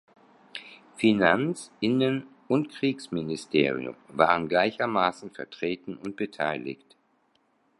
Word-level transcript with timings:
Finanz-, 0.97 1.69
Innen- 1.79 2.25
und 2.47 2.71
Kriegsministerium 2.71 3.95
waren 4.07 4.47
gleichermaßen 4.49 5.29
vertreten 5.29 5.95
und 5.95 6.15
beteiligt. 6.15 6.95